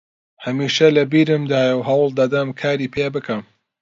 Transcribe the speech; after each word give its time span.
هەمیشە 0.43 0.87
لە 0.95 1.03
بیرمدایە 1.11 1.73
و 1.75 1.85
هەوڵ 1.89 2.09
دەدەم 2.19 2.47
کاری 2.61 2.91
پێ 2.95 3.05
بکەم 3.15 3.41